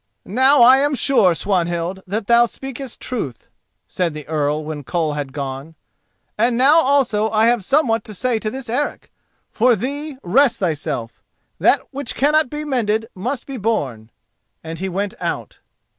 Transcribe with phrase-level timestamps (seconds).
[0.25, 3.49] "Now I am sure, Swanhild, that thou speakest truth,"
[3.87, 5.75] said the Earl when Koll had gone.
[6.39, 9.11] "And now also I have somewhat to say to this Eric.
[9.51, 11.21] For thee, rest thyself;
[11.59, 14.09] that which cannot be mended must be borne,"
[14.63, 15.59] and he went out.